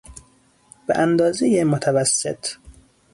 [0.87, 2.45] به اندازهی متوسط